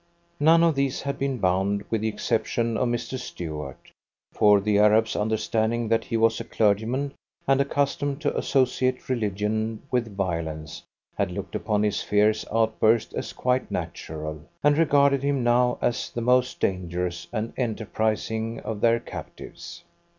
None 0.39 0.63
of 0.63 0.73
these 0.73 1.03
had 1.03 1.19
been 1.19 1.37
bound 1.37 1.83
with 1.91 2.01
the 2.01 2.07
exception 2.07 2.75
of 2.75 2.87
Mr. 2.89 3.19
Stuart 3.19 3.91
for 4.31 4.59
the 4.59 4.79
Arabs, 4.79 5.15
understanding 5.15 5.89
that 5.89 6.05
he 6.05 6.17
was 6.17 6.39
a 6.39 6.43
clergyman, 6.43 7.13
and 7.47 7.61
accustomed 7.61 8.19
to 8.21 8.35
associate 8.35 9.09
religion 9.09 9.83
with 9.91 10.17
violence, 10.17 10.81
had 11.19 11.29
looked 11.29 11.53
upon 11.53 11.83
his 11.83 12.01
fierce 12.01 12.43
outburst 12.51 13.13
as 13.13 13.31
quite 13.31 13.69
natural, 13.69 14.41
and 14.63 14.75
regarded 14.75 15.21
him 15.21 15.43
now 15.43 15.77
as 15.83 16.09
the 16.09 16.19
most 16.21 16.59
dangerous 16.59 17.27
and 17.31 17.53
enterprising 17.55 18.59
of 18.61 18.81
their 18.81 18.99
captives. 18.99 19.83